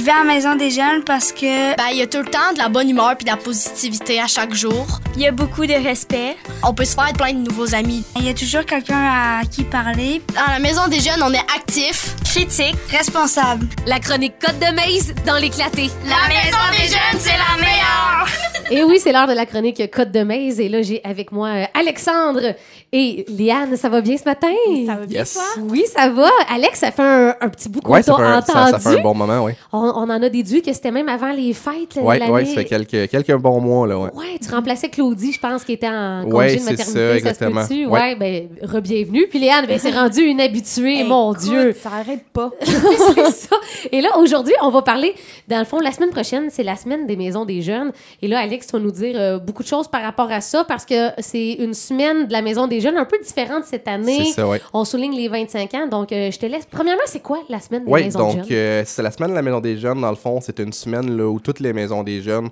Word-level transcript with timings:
Je 0.00 0.04
vais 0.06 0.12
à 0.12 0.20
la 0.20 0.24
maison 0.24 0.54
des 0.54 0.70
jeunes 0.70 1.04
parce 1.04 1.30
que 1.30 1.76
Ben, 1.76 1.88
il 1.92 1.98
y 1.98 2.00
a 2.00 2.06
tout 2.06 2.20
le 2.20 2.24
temps 2.24 2.54
de 2.54 2.58
la 2.58 2.70
bonne 2.70 2.88
humeur 2.88 3.14
puis 3.18 3.26
de 3.26 3.30
la 3.30 3.36
positivité 3.36 4.18
à 4.18 4.26
chaque 4.26 4.54
jour. 4.54 4.86
il 5.14 5.20
y 5.20 5.26
a 5.26 5.30
beaucoup 5.30 5.66
de 5.66 5.74
respect. 5.74 6.38
On 6.62 6.72
peut 6.72 6.86
se 6.86 6.94
faire 6.94 7.12
plein 7.12 7.34
de 7.34 7.46
nouveaux 7.46 7.74
amis. 7.74 8.02
Il 8.16 8.24
y 8.24 8.30
a 8.30 8.32
toujours 8.32 8.64
quelqu'un 8.64 8.96
à 8.96 9.44
qui 9.44 9.62
parler. 9.62 10.22
Dans 10.34 10.50
la 10.50 10.58
maison 10.58 10.88
des 10.88 11.00
jeunes, 11.00 11.22
on 11.22 11.34
est 11.34 11.46
actif. 11.54 12.16
Critique, 12.32 12.76
responsable. 12.90 13.66
La 13.86 13.98
chronique 13.98 14.34
Côte 14.40 14.58
de 14.60 14.72
Maze 14.74 15.12
dans 15.26 15.34
l'éclaté. 15.36 15.90
La 16.04 16.28
maison 16.28 16.58
des 16.70 16.86
jeunes, 16.86 17.18
c'est 17.18 17.30
la 17.32 17.60
meilleure! 17.60 18.28
Et 18.72 18.84
oui, 18.84 19.00
c'est 19.02 19.10
l'heure 19.10 19.26
de 19.26 19.32
la 19.32 19.46
chronique 19.46 19.82
Côte 19.90 20.12
de 20.12 20.22
Maze. 20.22 20.60
Et 20.60 20.68
là, 20.68 20.80
j'ai 20.82 21.00
avec 21.02 21.32
moi 21.32 21.48
euh, 21.48 21.64
Alexandre 21.74 22.54
et 22.92 23.24
Liane. 23.28 23.76
Ça 23.76 23.88
va 23.88 24.00
bien 24.00 24.16
ce 24.16 24.22
matin? 24.24 24.46
Ça 24.86 24.94
va 24.94 25.06
bien, 25.06 25.18
Yes. 25.20 25.32
toi? 25.34 25.42
Oui, 25.68 25.82
ça 25.92 26.08
va. 26.08 26.28
Alex, 26.48 26.78
ça 26.78 26.92
fait 26.92 27.02
un, 27.02 27.34
un 27.40 27.48
petit 27.48 27.68
bout 27.68 27.80
qu'on 27.80 27.94
Ouais, 27.94 28.02
ça 28.04 28.12
t'a 28.12 28.18
fait, 28.18 28.22
un, 28.24 28.42
ça, 28.42 28.52
entendu. 28.68 28.70
ça 28.84 28.90
fait 28.92 28.98
un 29.00 29.02
bon 29.02 29.14
moment, 29.14 29.44
oui. 29.44 29.52
on, 29.72 29.78
on 29.80 30.02
en 30.08 30.22
a 30.22 30.28
déduit 30.28 30.62
que 30.62 30.72
c'était 30.72 30.92
même 30.92 31.08
avant 31.08 31.32
les 31.32 31.52
fêtes. 31.52 31.98
Oui, 32.00 32.16
l'année. 32.20 32.30
ouais, 32.30 32.44
ça 32.44 32.54
fait 32.54 32.64
quelques, 32.64 33.10
quelques 33.10 33.34
bons 33.34 33.60
mois, 33.60 33.88
là, 33.88 33.98
ouais. 33.98 34.10
Ouais, 34.14 34.38
tu 34.40 34.48
remplaçais 34.54 34.88
Claudie, 34.88 35.32
je 35.32 35.40
pense, 35.40 35.64
qui 35.64 35.72
était 35.72 35.88
en 35.88 36.22
congé 36.22 36.36
Ouais, 36.36 36.54
de 36.54 36.60
c'est 36.60 36.70
maternité. 36.70 36.84
ça, 36.84 36.92
se 36.92 37.16
exactement. 37.16 37.66
peut-tu? 37.66 37.86
Ouais. 37.86 38.00
Ouais, 38.00 38.14
ben, 38.14 38.48
re-bienvenue. 38.62 39.26
Puis 39.28 39.40
Léane, 39.40 39.66
ben, 39.66 39.80
c'est 39.80 39.90
rendu 39.90 40.20
une 40.20 40.40
habituée, 40.40 40.98
Hey, 41.00 41.04
mon 41.08 41.32
écoute, 41.32 41.42
Dieu. 41.44 41.76
Ça 41.82 41.88
arrête 42.00 42.19
pas. 42.32 42.50
c'est 42.62 43.30
ça. 43.30 43.56
Et 43.92 44.00
là, 44.00 44.18
aujourd'hui, 44.18 44.54
on 44.62 44.70
va 44.70 44.82
parler, 44.82 45.14
dans 45.48 45.58
le 45.58 45.64
fond, 45.64 45.78
la 45.80 45.92
semaine 45.92 46.10
prochaine, 46.10 46.48
c'est 46.50 46.62
la 46.62 46.76
semaine 46.76 47.06
des 47.06 47.16
maisons 47.16 47.44
des 47.44 47.62
jeunes. 47.62 47.92
Et 48.22 48.28
là, 48.28 48.40
Alex 48.40 48.70
va 48.72 48.78
nous 48.78 48.90
dire 48.90 49.14
euh, 49.18 49.38
beaucoup 49.38 49.62
de 49.62 49.68
choses 49.68 49.88
par 49.88 50.02
rapport 50.02 50.30
à 50.30 50.40
ça 50.40 50.64
parce 50.64 50.84
que 50.84 51.08
c'est 51.18 51.52
une 51.54 51.74
semaine 51.74 52.26
de 52.26 52.32
la 52.32 52.42
maison 52.42 52.66
des 52.66 52.80
jeunes 52.80 52.96
un 52.98 53.04
peu 53.04 53.18
différente 53.22 53.64
cette 53.64 53.88
année. 53.88 54.24
C'est 54.26 54.32
ça, 54.32 54.48
oui. 54.48 54.58
On 54.72 54.84
souligne 54.84 55.14
les 55.14 55.28
25 55.28 55.74
ans. 55.74 55.86
Donc, 55.86 56.12
euh, 56.12 56.30
je 56.30 56.38
te 56.38 56.46
laisse. 56.46 56.66
Premièrement, 56.70 57.02
c'est 57.06 57.20
quoi 57.22 57.38
la 57.48 57.60
semaine 57.60 57.84
des 57.84 57.90
Oui, 57.90 58.04
maisons 58.04 58.18
des 58.30 58.34
donc 58.36 58.48
jeunes? 58.48 58.56
euh, 58.58 58.82
c'est 58.86 59.02
la 59.02 59.10
semaine 59.10 59.30
de 59.30 59.34
la 59.36 59.42
Maison 59.42 59.60
des 59.60 59.76
Jeunes. 59.76 60.00
Dans 60.00 60.10
le 60.10 60.16
fond, 60.16 60.40
c'est 60.40 60.58
une 60.60 60.72
semaine 60.72 61.16
là, 61.16 61.26
où 61.26 61.40
toutes 61.40 61.60
les 61.60 61.72
maisons 61.72 62.02
des 62.02 62.20
jeunes, 62.22 62.48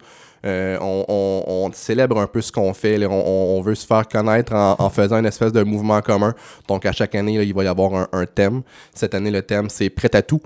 euh, 0.47 0.78
on, 0.80 1.70
célèbre 1.72 2.19
un 2.19 2.27
peu 2.27 2.41
ce 2.41 2.53
qu'on 2.53 2.72
fait. 2.75 3.05
On, 3.06 3.61
veut 3.61 3.75
se 3.75 3.86
faire 3.86 4.06
connaître 4.08 4.55
en, 4.55 4.91
faisant 4.91 5.19
une 5.19 5.27
espèce 5.27 5.53
de 5.53 5.62
mouvement 5.62 6.00
commun. 6.00 6.34
Donc, 6.67 6.86
à 6.86 6.92
chaque 6.92 7.14
année, 7.14 7.34
il 7.34 7.55
va 7.55 7.64
y 7.64 7.67
avoir 7.67 7.95
un, 7.95 8.08
un 8.12 8.27
thème. 8.27 8.62
Cette 8.95 9.14
année, 9.14 9.30
le 9.30 9.42
thème, 9.42 9.69
c'est 9.69 9.91
Prêt 9.91 10.14
à 10.14 10.22
tout. 10.22 10.41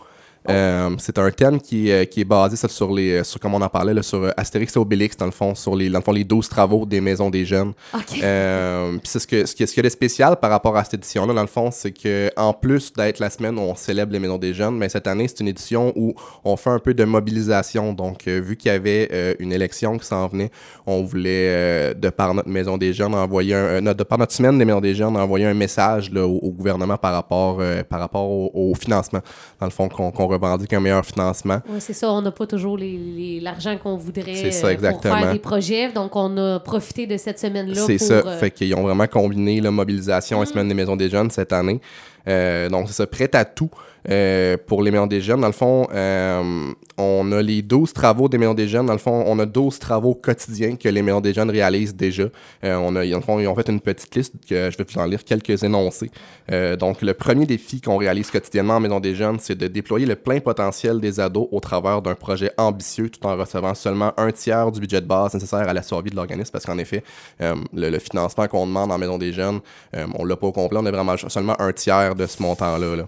Euh, 0.51 0.91
c'est 0.99 1.19
un 1.19 1.31
thème 1.31 1.61
qui, 1.61 1.89
est- 1.89 2.07
qui 2.11 2.21
est 2.23 2.25
basé 2.25 2.57
ça, 2.57 2.67
sur 2.69 2.93
les 2.93 3.23
sur 3.23 3.39
comme 3.39 3.55
on 3.55 3.63
en 3.63 3.69
parlait 3.69 3.95
là, 3.95 4.03
sur 4.03 4.23
euh, 4.25 4.31
Astérix 4.37 4.75
et 4.75 4.79
Obélix 4.79 5.17
dans 5.17 5.27
le 5.27 5.31
fond 5.33 5.55
sur 5.55 5.77
les 5.77 5.89
dans 5.89 5.99
le 6.01 6.05
fond 6.05 6.11
les 6.13 6.25
12 6.25 6.49
travaux 6.49 6.85
des 6.85 7.01
maisons 7.01 7.31
des 7.31 7.45
jeunes 7.45 7.73
OK. 7.95 8.21
euh, 8.23 8.91
puis 8.93 9.01
c'est 9.05 9.19
ce 9.21 9.27
que 9.29 9.47
ce 9.47 9.55
qui 9.55 9.65
ce 9.67 9.73
qu'il 9.73 9.83
y 9.85 9.87
a 9.87 9.89
de 9.89 9.93
spécial 9.93 10.37
par 10.37 10.51
rapport 10.51 10.77
à 10.77 10.83
cette 10.83 10.95
édition 10.95 11.27
là 11.27 11.35
dans 11.35 11.43
le 11.43 11.47
fond 11.47 11.71
c'est 11.71 11.93
que 11.93 12.31
en 12.37 12.53
plus 12.53 12.93
d'être 12.93 13.21
la 13.21 13.31
semaine 13.31 13.57
où 13.57 13.61
on 13.63 13.77
célèbre 13.77 14.13
les 14.13 14.19
maisons 14.19 14.39
des 14.39 14.53
jeunes 14.53 14.77
mais 14.77 14.89
cette 14.89 15.07
année 15.07 15.29
c'est 15.29 15.41
une 15.41 15.49
édition 15.49 15.93
où 15.95 16.15
on 16.45 16.57
fait 16.57 16.71
un 16.71 16.81
peu 16.81 16.93
de 16.95 17.05
mobilisation 17.05 17.93
donc 17.93 18.27
euh, 18.27 18.41
vu 18.41 18.57
qu'il 18.57 18.73
y 18.73 18.75
avait 18.75 19.09
euh, 19.13 19.35
une 19.39 19.53
élection 19.53 19.97
qui 19.97 20.07
s'en 20.07 20.27
venait 20.27 20.51
on 20.87 21.03
voulait 21.05 21.49
euh, 21.51 21.95
de 21.95 22.09
par 22.11 22.35
notre 22.35 22.49
maison 22.49 22.79
des 22.79 22.93
jeunes 22.93 23.15
envoyer 23.15 23.55
un 23.55 23.87
euh, 23.87 23.95
de 23.95 24.03
par 24.03 24.19
notre 24.19 24.33
semaine 24.33 24.59
des 24.59 24.65
maisons 24.65 24.81
des 24.81 24.95
jeunes 24.97 25.17
envoyer 25.17 25.47
un 25.47 25.55
message 25.55 26.11
là, 26.11 26.27
au, 26.27 26.39
au 26.39 26.51
gouvernement 26.51 26.97
par 26.97 27.13
rapport 27.13 27.59
euh, 27.61 27.85
par 27.85 28.01
rapport 28.01 28.29
au, 28.29 28.51
au 28.53 28.75
financement 28.75 29.21
dans 29.61 29.67
le 29.67 29.73
fond 29.73 29.89
qu'on 29.89 30.11
qu'on 30.11 30.32
revendique 30.33 30.73
un 30.73 30.81
meilleur 30.81 31.05
financement 31.05 31.61
Oui, 31.69 31.77
c'est 31.81 31.93
ça. 31.93 32.11
On 32.13 32.23
n'a 32.23 32.31
pas 32.31 32.47
toujours 32.47 32.79
l'argent 32.79 33.77
qu'on 33.79 33.97
voudrait 33.97 34.51
ça, 34.51 34.67
euh, 34.69 34.77
pour 34.91 35.03
faire 35.03 35.33
des 35.33 35.39
projets. 35.39 35.93
Donc, 35.93 36.15
on 36.17 36.37
a 36.37 36.61
profité 36.61 37.07
de 37.07 37.17
cette 37.17 37.39
semaine-là 37.39 37.83
C'est 37.87 37.99
ça. 37.99 38.15
euh, 38.15 38.39
Fait 38.39 38.51
qu'ils 38.51 38.75
ont 38.75 38.83
vraiment 38.83 39.07
combiné 39.07 39.61
la 39.61 39.71
mobilisation 39.71 40.43
et 40.43 40.47
semaine 40.47 40.69
des 40.69 40.75
maisons 40.75 40.97
des 40.97 41.09
jeunes 41.09 41.31
cette 41.31 41.53
année. 41.53 41.81
Euh, 42.29 42.69
donc, 42.69 42.89
c'est 42.89 42.95
ça, 42.95 43.07
prêt 43.07 43.31
à 43.35 43.45
tout 43.45 43.71
euh, 44.11 44.57
pour 44.67 44.83
les 44.83 44.91
maisons 44.91 45.07
des 45.07 45.21
jeunes. 45.21 45.41
Dans 45.41 45.47
le 45.47 45.53
fond, 45.53 45.87
euh, 45.93 46.73
on 46.99 47.33
a 47.33 47.43
les 47.43 47.63
12 47.63 47.93
travaux 47.93 48.29
des 48.29 48.39
maisons 48.39 48.55
des 48.55 48.69
jeunes. 48.69 48.87
Dans 48.87 48.93
le 48.93 48.99
fond, 48.99 49.25
on 49.27 49.39
a 49.39 49.47
12 49.47 49.79
travaux 49.79 50.15
quotidiens 50.15 50.77
que 50.77 50.89
les 50.89 51.03
maisons 51.03 51.21
des 51.21 51.33
jeunes 51.33 51.51
réalisent 51.51 51.95
déjà. 51.95 52.25
Euh, 52.65 52.77
on 52.77 52.97
a, 52.97 53.05
ils, 53.05 53.15
ont, 53.15 53.41
ils 53.41 53.47
ont 53.47 53.55
fait 53.55 53.69
une 53.69 53.81
petite 53.81 54.15
liste 54.15 54.35
que 54.49 54.71
je 54.71 54.77
vais 54.77 54.85
vous 54.89 55.01
en 55.01 55.07
lire 55.07 55.25
quelques 55.25 55.63
énoncés. 55.63 56.11
Euh, 56.51 56.77
donc, 56.77 57.03
le 57.03 57.15
premier 57.15 57.47
défi 57.47 57.81
qu'on 57.81 57.97
réalise 57.97 58.31
quotidiennement 58.31 58.77
en 58.77 58.81
maison 58.81 59.01
des 59.01 59.15
jeunes, 59.15 59.39
c'est 59.41 59.57
de 59.57 59.69
déployer 59.69 60.07
le 60.07 60.17
plein 60.17 60.41
potentiel 60.41 61.01
des 61.01 61.21
ados 61.21 61.49
au 61.51 61.61
travers 61.61 62.03
d'un 62.03 62.15
projet 62.15 62.51
ambitieux 62.59 63.09
tout 63.09 63.25
en 63.27 63.37
recevant 63.37 63.75
seulement 63.75 64.13
un 64.17 64.31
tiers 64.33 64.71
du 64.73 64.81
budget 64.81 65.01
de 65.01 65.07
base 65.07 65.35
nécessaire 65.35 65.69
à 65.69 65.73
la 65.73 65.83
survie 65.83 66.11
de 66.11 66.17
l'organisme 66.17 66.51
parce 66.53 66.65
qu'en 66.65 66.79
effet, 66.79 67.03
euh, 67.41 67.55
le, 67.73 67.91
le 67.91 67.99
financement 67.99 68.47
qu'on 68.49 68.67
demande 68.67 68.91
en 68.93 68.99
maison 68.99 69.19
des 69.19 69.33
jeunes, 69.33 69.61
euh, 69.97 70.07
on 70.15 70.25
l'a 70.25 70.37
pas 70.37 70.47
au 70.47 70.53
complet, 70.53 70.79
on 70.81 70.87
a 70.87 70.91
vraiment 70.91 71.17
seulement 71.17 71.61
un 71.61 71.73
tiers 71.73 72.15
de 72.15 72.27
ce 72.27 72.43
montant-là. 72.43 72.97
là. 72.97 73.05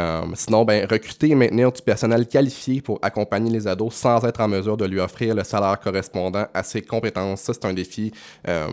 Euh, 0.00 0.22
sinon, 0.34 0.64
ben, 0.64 0.86
recruter 0.90 1.28
et 1.30 1.34
maintenir 1.34 1.70
du 1.72 1.82
personnel 1.82 2.26
qualifié 2.26 2.80
pour 2.80 2.98
accompagner 3.02 3.50
les 3.50 3.66
ados 3.66 3.94
sans 3.94 4.24
être 4.24 4.40
en 4.40 4.48
mesure 4.48 4.76
de 4.76 4.86
lui 4.86 5.00
offrir 5.00 5.34
le 5.34 5.44
salaire 5.44 5.78
correspondant 5.80 6.46
à 6.54 6.62
ses 6.62 6.82
compétences. 6.82 7.40
Ça, 7.42 7.52
c'est 7.54 7.64
un 7.66 7.74
défi 7.74 8.12
euh, 8.48 8.68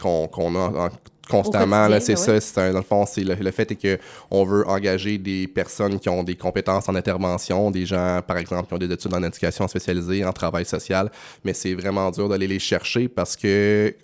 qu'on 0.00 0.26
qu'on 0.28 0.54
a 0.54 0.58
en- 0.58 0.86
en- 0.86 0.90
constamment. 1.28 1.86
C'est 2.00 2.16
ça, 2.16 2.40
c'est 2.40 2.72
dans 2.72 2.78
le 2.78 2.84
fond, 2.84 3.04
c'est 3.06 3.22
le, 3.22 3.34
le 3.34 3.50
fait 3.52 3.70
est 3.70 3.76
que 3.76 3.98
on 4.30 4.42
veut 4.44 4.66
engager 4.68 5.16
des 5.18 5.46
personnes 5.46 6.00
qui 6.00 6.08
ont 6.08 6.24
des 6.24 6.34
compétences 6.36 6.88
en 6.88 6.94
intervention, 6.96 7.70
des 7.70 7.86
gens, 7.86 8.20
par 8.26 8.38
exemple, 8.38 8.66
qui 8.68 8.74
ont 8.74 8.78
des 8.78 8.90
études 8.92 9.14
en 9.14 9.22
éducation 9.22 9.68
spécialisée, 9.68 10.24
en 10.24 10.32
travail 10.32 10.64
social, 10.64 11.10
mais 11.44 11.52
c'est 11.54 11.74
vraiment 11.74 12.10
dur 12.10 12.28
d'aller 12.28 12.48
les 12.48 12.58
chercher 12.58 13.08
parce 13.08 13.36
que 13.36 13.94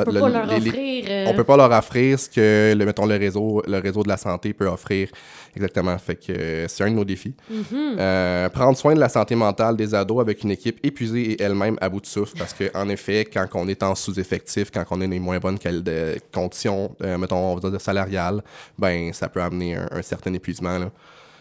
on 0.00 0.04
peut 0.04 0.12
le- 0.12 0.20
pas 0.20 0.28
leur 0.28 0.46
les- 0.46 0.68
offrir... 0.68 1.04
euh, 1.08 1.24
on 1.28 1.34
peut 1.34 1.44
pas 1.44 1.56
leur 1.56 1.70
offrir 1.70 2.18
ce 2.18 2.28
que 2.30 2.74
le, 2.76 2.84
mettons, 2.86 3.04
le, 3.06 3.16
réseau, 3.16 3.62
le 3.66 3.78
réseau 3.78 4.02
de 4.02 4.08
la 4.08 4.16
santé 4.16 4.52
peut 4.52 4.66
offrir. 4.66 5.08
Exactement. 5.54 5.96
Fait 5.98 6.14
que 6.16 6.32
euh, 6.32 6.68
c'est 6.68 6.82
un 6.84 6.90
de 6.90 6.94
nos 6.96 7.04
défis. 7.04 7.34
Mhm. 7.50 7.96
Euh, 7.98 8.48
prendre 8.48 8.76
soin 8.78 8.94
de 8.94 9.00
la 9.00 9.08
santé 9.10 9.34
mentale 9.34 9.76
des 9.76 9.94
ados 9.94 10.20
avec 10.20 10.42
une 10.44 10.50
équipe 10.50 10.78
épuisée 10.82 11.32
et 11.32 11.42
elle-même 11.42 11.76
à 11.80 11.88
bout 11.90 12.00
de 12.00 12.06
souffle. 12.06 12.36
Parce 12.38 12.54
que 12.54 12.70
en 12.74 12.88
effet, 12.88 13.26
quand 13.30 13.46
on 13.54 13.68
est 13.68 13.82
en 13.82 13.94
sous-effectif, 13.94 14.70
quand 14.72 14.84
on 14.90 15.00
est 15.02 15.06
dans 15.06 15.10
les 15.12 15.18
moins 15.20 15.38
bonnes 15.38 15.58
de- 15.58 16.16
conditions, 16.32 16.96
euh, 17.02 17.18
mettons, 17.18 17.52
on 17.52 17.56
va 17.56 17.70
dire 17.70 17.80
salariales, 17.80 18.42
ben 18.78 19.12
ça 19.12 19.28
peut 19.28 19.42
amener 19.42 19.76
un, 19.76 19.88
un 19.90 20.02
certain 20.02 20.32
épuisement. 20.32 20.78
Là. 20.78 20.90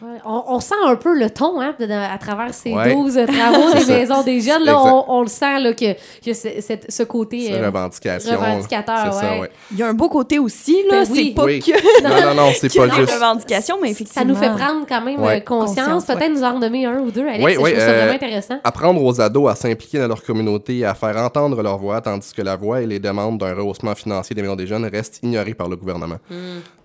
Ouais, 0.02 0.18
on, 0.26 0.44
on 0.48 0.60
sent 0.60 0.74
un 0.88 0.96
peu 0.96 1.14
le 1.18 1.30
ton 1.30 1.62
hein, 1.62 1.76
de- 1.80 1.86
de- 1.86 1.92
à 1.92 2.18
travers 2.18 2.54
ces 2.56 2.74
Ouais. 2.74 2.92
12 2.94 3.14
travaux 3.28 3.74
des 3.86 3.86
maisons 3.94 4.24
des 4.24 4.42
jeunes. 4.42 4.64
Là, 4.64 4.80
on, 4.80 5.06
on 5.08 5.22
le 5.22 5.28
sent 5.28 5.60
là, 5.60 5.74
que, 5.74 5.94
que 5.94 6.34
c'est- 6.34 6.60
c'est- 6.62 6.90
ce 6.92 7.04
côté 7.04 7.48
C'est 7.48 7.54
euh, 7.62 7.68
revendication. 7.68 8.32
revendicateur. 8.40 9.14
Ça. 9.14 9.26
Il 9.72 9.78
y 9.78 9.84
a 9.84 9.88
un 9.90 9.94
beau 9.94 10.10
côté 10.10 10.40
aussi, 10.40 10.78
là. 10.90 11.04
Ben 11.04 11.08
oui. 11.12 11.26
C'est 11.30 11.36
pas 11.36 11.46
Oui. 11.46 11.60
que, 11.60 12.04
Non, 12.04 12.30
non, 12.36 12.46
non, 12.46 12.52
c'est 12.60 12.76
pas 12.76 12.90
juste. 12.90 13.12
revendication, 13.14 13.78
mais 13.82 13.94
Ça 13.94 14.24
nous 14.26 14.36
fait 14.36 14.50
prendre 14.50 14.86
quand 14.90 15.02
même 15.02 15.20
Ouais. 15.22 15.38
euh, 15.38 15.40
conscience. 15.42 16.06
Peut-être 16.06 16.32
nous 16.34 16.44
en 16.44 16.58
nommer 16.58 16.86
un 16.86 17.00
ou 17.00 17.12
deux, 17.12 17.28
Alex. 17.28 17.44
Oui, 17.44 17.52
je 17.52 17.58
trouve 17.58 17.70
ça 17.70 17.76
euh, 17.90 17.98
vraiment 18.00 18.14
intéressant. 18.16 18.60
Apprendre 18.64 19.04
aux 19.04 19.22
ados 19.22 19.52
à 19.52 19.56
s'impliquer 19.56 20.00
dans 20.00 20.08
leur 20.08 20.24
communauté 20.24 20.78
et 20.80 20.86
à 20.86 20.96
faire 20.96 21.16
entendre 21.18 21.62
leur 21.62 21.78
voix, 21.78 22.02
tandis 22.02 22.34
que 22.34 22.42
la 22.42 22.56
voix 22.56 22.82
et 22.82 22.88
les 22.88 23.00
demandes 23.00 23.38
d'un 23.38 23.54
rehaussement 23.54 23.94
financier 23.94 24.36
des 24.36 24.42
maisons 24.42 24.56
des 24.56 24.66
jeunes 24.68 24.86
restent 24.86 25.20
ignorées 25.22 25.54
par 25.54 25.70
le 25.70 25.76
gouvernement. 25.76 26.18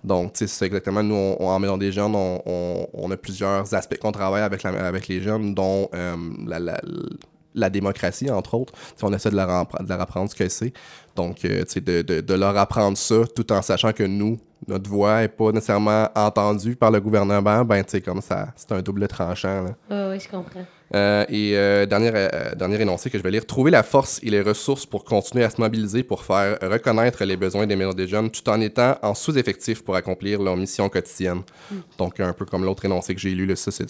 Donc, 0.03 0.33
tu 0.33 0.39
sais, 0.39 0.47
c'est 0.47 0.65
exactement, 0.67 1.03
nous, 1.03 1.15
on, 1.15 1.37
on- 1.39 1.47
en 1.49 1.59
maison 1.59 1.75
des 1.77 1.91
jeunes, 1.91 2.15
on, 2.15 2.41
on- 3.07 3.11
a 3.11 3.17
plusieurs 3.17 3.73
aspects 3.73 3.97
qu'on 3.97 4.11
travaille 4.11 4.43
avec, 4.43 4.63
la- 4.63 4.87
avec 4.87 5.07
les 5.07 5.21
jeunes, 5.21 5.53
dont 5.55 5.89
euh, 5.93 6.15
la, 6.45 6.59
la- 6.59 6.81
la 7.59 7.69
démocratie, 7.69 8.29
entre 8.29 8.53
autres. 8.55 8.73
On 9.01 9.13
essaie 9.13 9.29
de 9.29 9.35
leur, 9.35 9.47
de 9.79 9.89
leur 9.89 10.01
apprendre 10.01 10.29
ce 10.29 10.35
que 10.35 10.47
c'est. 10.49 10.73
Donc, 11.15 11.43
euh, 11.45 11.63
de, 11.75 12.01
de- 12.01 12.21
de 12.21 12.33
leur 12.33 12.55
apprendre 12.57 12.97
ça, 12.97 13.15
tout 13.35 13.51
en 13.51 13.61
sachant 13.61 13.91
que 13.91 14.03
nous, 14.03 14.37
notre 14.67 14.89
voix 14.89 15.21
n'est 15.21 15.27
pas 15.27 15.51
nécessairement 15.51 16.09
entendue 16.15 16.75
par 16.75 16.91
le 16.91 16.99
gouvernement, 16.99 17.63
ben, 17.65 17.83
tu 17.83 17.91
sais, 17.91 18.01
comme 18.01 18.21
ça, 18.21 18.49
c'est 18.55 18.71
un 18.71 18.81
double 18.81 19.07
tranchant, 19.07 19.63
là. 19.63 19.75
Oui, 19.89 20.13
oui, 20.15 20.19
je 20.19 20.29
comprends. 20.29 20.65
Euh, 20.95 21.25
et 21.27 21.51
euh, 21.57 21.85
dernier, 21.85 22.11
euh, 22.13 22.55
dernier 22.55 22.79
énoncé 22.81 23.09
que 23.09 23.17
je 23.17 23.23
vais 23.23 23.29
lire. 23.31 23.45
Trouver 23.45 23.71
la 23.71 23.83
force 23.83 24.19
et 24.23 24.29
les 24.29 24.41
ressources 24.41 24.85
pour 24.85 25.03
continuer 25.03 25.43
à 25.43 25.49
se 25.49 25.59
mobiliser 25.59 26.01
pour 26.01 26.23
faire 26.23 26.57
reconnaître 26.61 27.25
les 27.25 27.35
besoins 27.35 27.67
des 27.67 27.75
maisons 27.75 27.93
des 27.93 28.07
jeunes 28.07 28.29
tout 28.31 28.47
en 28.49 28.61
étant 28.61 28.95
en 29.01 29.13
sous-effectif 29.13 29.83
pour 29.83 29.95
accomplir 29.97 30.41
leur 30.41 30.55
mission 30.55 30.87
quotidienne. 30.87 31.41
Donc, 31.97 32.19
un 32.21 32.31
peu 32.31 32.45
comme 32.45 32.63
l'autre 32.63 32.85
énoncé 32.85 33.13
que 33.15 33.19
j'ai 33.19 33.31
lu, 33.31 33.45
là, 33.45 33.55
ça, 33.57 33.69
c'est 33.71 33.87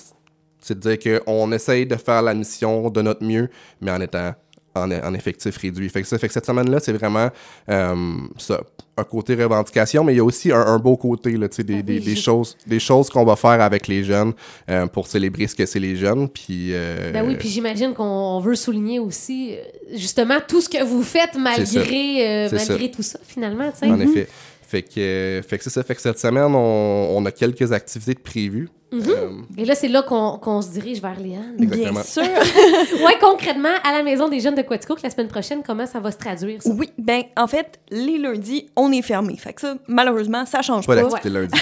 c'est 0.61 0.79
de 0.79 0.95
dire 0.95 1.21
qu'on 1.23 1.51
essaye 1.51 1.85
de 1.85 1.95
faire 1.95 2.21
la 2.21 2.33
mission 2.33 2.89
de 2.89 3.01
notre 3.01 3.23
mieux, 3.23 3.49
mais 3.81 3.91
en 3.91 4.01
étant 4.01 4.33
en, 4.77 4.91
en 4.91 5.13
effectif 5.13 5.57
réduit. 5.57 5.89
Fait 5.89 6.01
que, 6.01 6.07
ça, 6.07 6.17
fait 6.17 6.27
que 6.27 6.33
cette 6.33 6.45
semaine-là, 6.45 6.79
c'est 6.79 6.93
vraiment 6.93 7.29
euh, 7.69 7.95
ça, 8.37 8.61
un 8.95 9.03
côté 9.03 9.35
revendication, 9.35 10.03
mais 10.03 10.13
il 10.13 10.17
y 10.17 10.19
a 10.19 10.23
aussi 10.23 10.51
un, 10.51 10.59
un 10.59 10.77
beau 10.79 10.97
côté, 10.97 11.31
là, 11.31 11.47
des, 11.47 11.83
des, 11.83 11.99
des 11.99 12.15
choses, 12.15 12.57
des 12.65 12.79
choses 12.79 13.09
qu'on 13.09 13.25
va 13.25 13.35
faire 13.35 13.61
avec 13.61 13.87
les 13.87 14.03
jeunes 14.03 14.33
euh, 14.69 14.87
pour 14.87 15.07
célébrer 15.07 15.47
ce 15.47 15.55
que 15.55 15.65
c'est 15.65 15.79
les 15.79 15.95
jeunes. 15.95 16.29
Puis, 16.29 16.73
euh, 16.73 17.11
Ben 17.11 17.25
oui, 17.27 17.35
puis 17.35 17.49
j'imagine 17.49 17.93
qu'on 17.93 18.39
veut 18.39 18.55
souligner 18.55 18.99
aussi 18.99 19.55
justement 19.93 20.37
tout 20.47 20.61
ce 20.61 20.69
que 20.69 20.83
vous 20.83 21.03
faites 21.03 21.35
malgré, 21.37 22.49
malgré 22.51 22.91
tout 22.91 23.03
ça, 23.03 23.19
finalement. 23.25 23.71
En 23.81 23.99
effet. 23.99 24.27
Fait 24.67 24.83
que, 24.83 25.41
fait 25.47 25.57
que 25.57 25.63
c'est 25.63 25.69
ça. 25.69 25.81
Fait 25.83 25.95
que 25.95 26.01
cette 26.01 26.19
semaine, 26.19 26.53
on, 26.53 27.17
on 27.17 27.25
a 27.25 27.31
quelques 27.31 27.71
activités 27.71 28.13
de 28.15 28.19
prévues. 28.19 28.67
Euh, 28.93 29.31
Et 29.57 29.65
là, 29.65 29.75
c'est 29.75 29.89
là 29.89 30.01
qu'on 30.01 30.37
qu'on 30.37 30.61
se 30.61 30.69
dirige 30.69 31.01
vers 31.01 31.19
Léane. 31.19 31.55
Exactement. 31.59 31.91
Bien 31.91 32.03
sûr. 32.03 32.23
ouais, 33.05 33.17
concrètement, 33.19 33.73
à 33.83 33.91
la 33.91 34.01
Maison 34.03 34.29
des 34.29 34.39
Jeunes 34.39 34.55
de 34.55 34.61
Quaticook, 34.61 35.01
la 35.01 35.09
semaine 35.09 35.27
prochaine, 35.27 35.61
comment 35.65 35.85
ça 35.85 35.99
va 35.99 36.09
se 36.11 36.17
traduire, 36.17 36.61
ça? 36.61 36.69
Oui, 36.69 36.89
ben 36.97 37.23
en 37.35 37.47
fait, 37.47 37.79
les 37.91 38.17
lundis, 38.17 38.69
on 38.77 38.91
est 38.93 39.01
fermé. 39.01 39.35
Fait 39.37 39.51
que 39.53 39.61
ça, 39.61 39.75
malheureusement, 39.87 40.45
ça 40.45 40.61
change 40.61 40.85
pas 40.87 40.95
pas. 40.95 41.01
d'activité 41.03 41.29
lundi. 41.29 41.59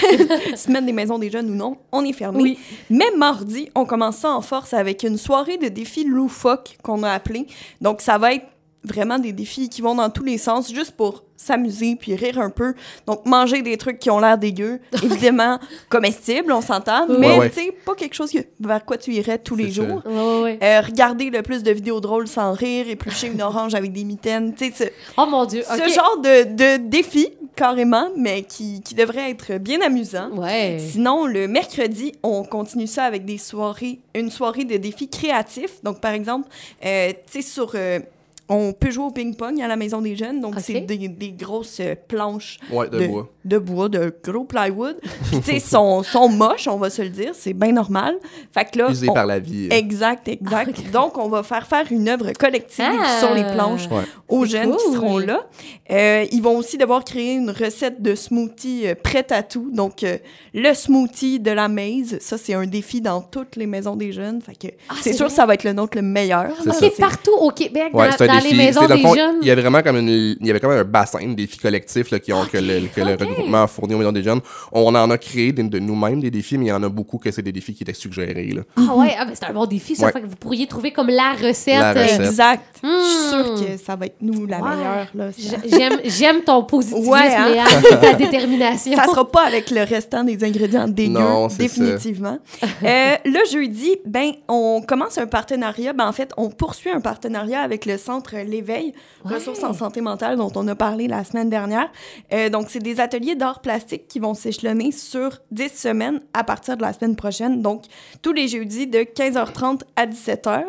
Semaine 0.56 0.86
des 0.86 0.92
maisons 0.92 1.18
des 1.18 1.30
jeunes 1.30 1.50
ou 1.50 1.54
non, 1.54 1.78
on 1.90 2.04
est 2.04 2.12
fermé. 2.12 2.42
Oui. 2.42 2.58
Mais 2.90 3.10
mardi, 3.16 3.70
on 3.74 3.84
commence 3.86 4.16
ça 4.18 4.30
en 4.30 4.40
force 4.40 4.72
avec 4.72 5.02
une 5.02 5.16
soirée 5.18 5.58
de 5.58 5.66
défis 5.68 6.04
loufoques 6.04 6.76
qu'on 6.82 7.02
a 7.02 7.10
appelé. 7.10 7.46
Donc, 7.80 8.02
ça 8.02 8.18
va 8.18 8.34
être 8.34 8.46
vraiment 8.86 9.18
des 9.18 9.32
défis 9.32 9.68
qui 9.68 9.82
vont 9.82 9.94
dans 9.94 10.08
tous 10.10 10.24
les 10.24 10.38
sens, 10.38 10.72
juste 10.72 10.92
pour 10.92 11.24
s'amuser 11.36 11.96
puis 11.96 12.14
rire 12.14 12.38
un 12.40 12.48
peu. 12.48 12.72
Donc, 13.06 13.26
manger 13.26 13.60
des 13.60 13.76
trucs 13.76 13.98
qui 13.98 14.08
ont 14.10 14.18
l'air 14.18 14.38
dégueux, 14.38 14.80
évidemment 15.02 15.58
comestibles, 15.90 16.50
on 16.52 16.62
s'entend, 16.62 17.06
mais 17.08 17.32
Ouais, 17.32 17.38
ouais. 17.38 17.50
tu 17.50 17.60
sais, 17.60 17.72
pas 17.84 17.94
quelque 17.94 18.14
chose 18.14 18.30
que- 18.30 18.38
vers 18.58 18.84
quoi 18.84 18.96
tu 18.96 19.12
irais 19.12 19.38
tous 19.38 19.54
les 19.56 19.70
jours. 19.70 20.02
Ouais, 20.06 20.12
ouais, 20.12 20.42
ouais. 20.42 20.58
Euh, 20.62 20.80
regarder 20.80 21.28
le 21.30 21.42
plus 21.42 21.62
de 21.62 21.70
vidéos 21.72 22.00
drôles 22.00 22.26
sans 22.28 22.52
rire, 22.52 22.88
éplucher 22.88 23.26
une 23.26 23.42
orange 23.42 23.74
avec 23.74 23.92
des 23.92 24.04
mitaines, 24.04 24.54
tu 24.54 24.72
sais, 24.72 24.72
ce- 24.86 24.90
Oh 25.18 25.26
mon 25.26 25.44
Dieu, 25.44 25.62
ce 25.62 25.92
genre 25.92 26.18
de, 26.22 26.54
de 26.54 26.88
défi, 26.88 27.28
carrément, 27.54 28.08
mais 28.16 28.42
qui, 28.42 28.80
qui 28.82 28.94
devrait 28.94 29.30
être 29.30 29.58
bien 29.58 29.80
amusant. 29.82 30.30
Ouais. 30.30 30.78
Sinon, 30.80 31.26
le 31.26 31.48
mercredi, 31.48 32.12
on 32.22 32.44
continue 32.44 32.86
ça 32.86 33.04
avec 33.04 33.24
des 33.26 33.38
soirées, 33.38 33.98
une 34.14 34.30
soirée 34.30 34.64
de 34.64 34.76
défis 34.78 35.08
créatifs. 35.08 35.82
Donc, 35.82 36.00
par 36.00 36.12
exemple, 36.12 36.48
euh, 36.84 37.12
tu 37.30 37.42
sais, 37.42 37.42
sur. 37.42 37.72
euh, 37.74 38.00
on 38.48 38.72
peut 38.72 38.90
jouer 38.90 39.04
au 39.06 39.10
ping-pong 39.10 39.60
à 39.60 39.66
la 39.66 39.76
Maison 39.76 40.00
des 40.00 40.14
Jeunes. 40.14 40.40
Donc, 40.40 40.54
c'est 40.60 40.80
des, 40.80 41.08
des 41.08 41.32
grosses 41.32 41.78
euh, 41.80 41.94
planches 42.06 42.58
Ouais, 42.70 42.88
de, 42.88 42.98
de, 43.00 43.06
bois. 43.08 43.28
de 43.44 43.58
bois, 43.58 43.88
de 43.88 44.14
gros 44.22 44.44
plywood. 44.44 44.96
Puis, 45.30 45.40
tu 45.40 45.52
sais, 45.52 45.58
sont, 45.58 46.02
sont 46.04 46.28
moches, 46.28 46.68
on 46.68 46.76
va 46.76 46.88
se 46.90 47.02
le 47.02 47.08
dire. 47.08 47.32
C'est 47.34 47.52
bien 47.54 47.72
normal. 47.72 48.14
Fait 48.52 48.64
que 48.70 48.78
là. 48.78 48.90
Usé 48.90 49.08
on- 49.08 49.14
par 49.14 49.26
la 49.26 49.38
vie. 49.40 49.66
Exact, 49.70 50.28
exact. 50.28 50.78
Ah. 50.86 50.90
Donc, 50.92 51.18
on 51.18 51.28
va 51.28 51.42
faire 51.42 51.66
faire 51.66 51.86
une 51.90 52.08
œuvre 52.08 52.32
collective 52.34 52.84
Ah. 53.04 53.18
sur 53.20 53.34
les 53.34 53.42
planches 53.42 53.88
Ouais. 53.90 54.04
aux 54.28 54.44
jeunes 54.44 54.76
qui 54.76 54.92
seront 54.92 55.18
là. 55.18 55.46
Euh, 55.90 56.24
ils 56.30 56.42
vont 56.42 56.56
aussi 56.56 56.78
devoir 56.78 57.04
créer 57.04 57.34
une 57.34 57.50
recette 57.50 58.00
de 58.00 58.14
smoothie 58.14 58.86
euh, 58.86 58.94
prête 58.94 59.32
à 59.32 59.42
tout. 59.42 59.70
Donc, 59.72 60.02
euh, 60.02 60.18
le 60.54 60.72
smoothie 60.72 61.40
de 61.40 61.50
la 61.50 61.68
maize, 61.68 62.18
ça, 62.20 62.38
c'est 62.38 62.54
un 62.54 62.66
défi 62.66 63.00
dans 63.00 63.20
toutes 63.20 63.56
les 63.56 63.66
maisons 63.66 63.96
des 63.96 64.12
jeunes. 64.12 64.40
Fait 64.40 64.54
que 64.54 64.72
Ah, 64.88 64.94
c'est 65.00 65.12
sûr 65.12 65.26
vrai? 65.26 65.34
ça 65.34 65.46
va 65.46 65.54
être 65.54 65.64
le 65.64 65.72
nôtre 65.72 65.96
le 65.96 66.02
meilleur. 66.02 66.52
C'est 66.78 66.96
partout 66.96 67.32
au 67.40 67.50
Québec, 67.50 67.90
Ouais, 67.92 68.08
dans, 68.18 68.35
les 68.40 68.54
maisons 68.54 68.80
C'est, 68.82 68.88
dans 68.88 68.94
le 68.94 69.00
des 69.00 69.06
fond, 69.06 69.14
jeunes. 69.14 69.36
Il 69.42 69.48
y 69.48 69.50
avait 69.50 69.62
vraiment 69.62 69.82
comme 69.82 69.96
une, 69.96 70.08
il 70.40 70.46
y 70.46 70.50
avait 70.50 70.60
comme 70.60 70.70
un 70.72 70.84
bassin 70.84 71.26
de 71.26 71.34
défis 71.34 71.58
collectifs 71.58 72.10
là, 72.10 72.18
qui 72.18 72.32
ont, 72.32 72.44
que 72.46 72.58
le, 72.58 72.86
que 72.94 73.00
le 73.00 73.12
regroupement 73.14 73.62
a 73.64 73.66
fourni 73.66 73.94
aux 73.94 73.98
maisons 73.98 74.12
des 74.12 74.22
jeunes. 74.22 74.40
On 74.72 74.94
en 74.94 75.10
a 75.10 75.18
créé 75.18 75.52
de 75.52 75.78
nous-mêmes 75.78 76.20
des 76.20 76.30
défis, 76.30 76.58
mais 76.58 76.66
il 76.66 76.68
y 76.68 76.72
en 76.72 76.82
a 76.82 76.88
beaucoup 76.88 77.18
que 77.18 77.30
c'est 77.30 77.42
des 77.42 77.52
défis 77.52 77.74
qui 77.74 77.82
étaient 77.82 77.92
suggérés. 77.94 78.52
Là. 78.54 78.62
Ah 78.76 78.94
ouais, 78.96 79.14
ah, 79.18 79.24
ben 79.24 79.32
c'est 79.34 79.46
un 79.46 79.52
bon 79.52 79.66
défi, 79.66 79.96
ça. 79.96 80.06
Ouais. 80.06 80.12
Fait 80.12 80.20
que 80.20 80.26
vous 80.26 80.36
pourriez 80.36 80.66
trouver 80.66 80.92
comme 80.92 81.08
la 81.08 81.32
recette. 81.32 81.78
La 81.80 81.92
recette. 81.92 82.20
Exact. 82.20 82.64
Je 82.82 82.88
suis 82.88 83.16
Hmm. 83.26 83.30
sûre 83.30 83.54
que 83.66 83.76
ça 83.84 83.96
va 83.96 84.06
être 84.06 84.16
nous 84.20 84.46
la 84.46 84.58
Ouais. 84.60 84.76
meilleure. 84.76 85.06
Là. 85.14 85.26
J'aime, 85.68 86.00
j'aime 86.04 86.42
ton 86.42 86.62
positivisme, 86.64 87.10
Ouais, 87.10 87.34
hein? 87.34 87.48
Léa, 87.48 87.64
ta 88.00 88.14
détermination. 88.14 88.92
ça 88.96 89.04
sera 89.04 89.30
pas 89.30 89.46
avec 89.46 89.70
le 89.70 89.82
restant 89.82 90.24
des 90.24 90.42
ingrédients 90.44 90.88
dégueux, 90.88 91.12
Non, 91.18 91.48
définitivement. 91.48 92.38
Euh, 92.84 93.14
le 93.24 93.38
jeudi, 93.50 93.96
ben, 94.04 94.32
on 94.48 94.82
commence 94.86 95.18
un 95.18 95.26
partenariat. 95.26 95.92
Ben, 95.92 96.06
en 96.06 96.12
fait, 96.12 96.32
on 96.36 96.48
poursuit 96.50 96.90
un 96.90 97.00
partenariat 97.00 97.60
avec 97.60 97.86
le 97.86 97.96
Centre 97.98 98.25
L'Éveil, 98.34 98.92
Ouais. 99.24 99.34
ressources 99.34 99.62
en 99.62 99.72
santé 99.72 100.00
mentale, 100.00 100.36
dont 100.36 100.50
on 100.56 100.66
a 100.68 100.74
parlé 100.74 101.06
la 101.08 101.24
semaine 101.24 101.50
dernière. 101.50 101.90
Euh, 102.32 102.48
donc, 102.48 102.66
c'est 102.68 102.80
des 102.80 103.00
ateliers 103.00 103.34
d'art 103.34 103.60
plastique 103.60 104.08
qui 104.08 104.18
vont 104.18 104.34
s'échelonner 104.34 104.92
sur 104.92 105.38
10 105.50 105.68
semaines 105.68 106.20
à 106.34 106.44
partir 106.44 106.76
de 106.76 106.82
la 106.82 106.92
semaine 106.92 107.16
prochaine. 107.16 107.62
Donc, 107.62 107.84
tous 108.22 108.32
les 108.32 108.48
jeudis 108.48 108.86
de 108.86 109.00
15h30 109.00 109.82
à 109.96 110.06
17h. 110.06 110.64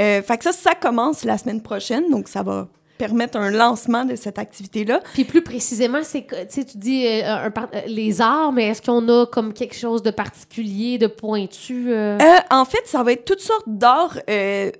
Euh, 0.00 0.22
fait 0.22 0.38
que 0.38 0.44
ça, 0.44 0.52
ça 0.52 0.74
commence 0.74 1.24
la 1.24 1.38
semaine 1.38 1.62
prochaine. 1.62 2.10
Donc, 2.10 2.28
ça 2.28 2.42
va 2.42 2.68
permettre 2.98 3.38
un 3.38 3.50
lancement 3.50 4.04
de 4.04 4.16
cette 4.16 4.38
activité-là. 4.38 5.00
Puis 5.14 5.24
plus 5.24 5.42
précisément, 5.42 6.00
c'est 6.02 6.26
tu 6.52 6.76
dis 6.76 7.06
euh, 7.06 7.22
un 7.46 7.46
euh, 7.46 7.80
les 7.86 8.20
arts, 8.20 8.52
mais 8.52 8.66
est-ce 8.68 8.82
qu'on 8.82 9.08
a 9.08 9.26
comme 9.26 9.52
quelque 9.52 9.74
chose 9.76 10.02
de 10.02 10.10
particulier, 10.10 10.98
de 10.98 11.06
pointu? 11.06 11.92
euh? 11.92 12.18
Euh, 12.20 12.36
en 12.50 12.64
fait, 12.64 12.82
ça 12.86 13.02
va 13.02 13.12
être 13.12 13.24
toutes 13.24 13.40
sortes 13.40 13.68
d'art, 13.68 14.18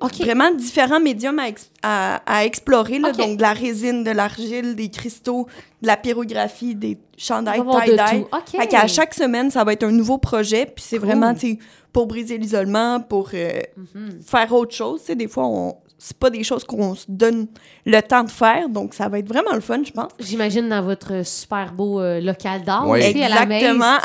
Ok. 0.00 0.16
vraiment 0.20 0.50
différents 0.50 1.00
médiums 1.00 1.38
à, 1.38 1.48
ex- 1.48 1.70
à, 1.82 2.16
à 2.26 2.44
explorer. 2.44 2.98
Là. 2.98 3.12
Donc, 3.12 3.36
de 3.36 3.42
la 3.42 3.52
résine, 3.52 4.04
de 4.04 4.10
l'argile, 4.10 4.74
des 4.74 4.88
cristaux, 4.90 5.46
de 5.82 5.86
la 5.86 5.96
pyrographie, 5.96 6.74
des 6.74 6.98
chandails 7.16 7.62
tie-dye. 7.84 8.22
tout. 8.22 8.28
OK. 8.36 8.60
Fait 8.60 8.66
qu'à 8.66 8.86
chaque 8.86 9.14
semaine, 9.14 9.50
ça 9.50 9.62
va 9.64 9.72
être 9.72 9.84
un 9.84 9.92
nouveau 9.92 10.18
projet. 10.18 10.66
Puis 10.66 10.84
c'est 10.86 10.98
Cool. 10.98 11.08
vraiment, 11.08 11.34
pour 11.92 12.06
briser 12.06 12.36
l'isolement, 12.38 13.00
pour 13.00 13.30
Mhm. 13.32 14.20
faire 14.26 14.52
autre 14.52 14.74
chose. 14.74 15.00
Tu 15.00 15.06
sais, 15.06 15.14
des 15.16 15.28
fois, 15.28 15.46
on... 15.46 15.76
c'est 15.98 16.16
pas 16.16 16.30
des 16.30 16.44
choses 16.44 16.64
qu'on 16.64 16.94
se 16.94 17.04
donne 17.08 17.48
le 17.84 18.00
temps 18.00 18.22
de 18.24 18.30
faire. 18.30 18.68
Donc, 18.68 18.94
ça 18.94 19.08
va 19.08 19.18
être 19.18 19.28
vraiment 19.28 19.52
le 19.52 19.60
fun, 19.60 19.80
je 19.84 19.90
pense. 19.90 20.12
J'imagine 20.20 20.68
dans 20.68 20.82
votre 20.82 21.24
super 21.26 21.72
beau 21.72 22.00
euh, 22.00 22.20
local 22.20 22.62
d'art 22.62 22.88
Ouais. 22.88 23.00
aussi, 23.10 23.22
à 23.22 23.28
la 23.28 23.42
Exactement. 23.42 23.96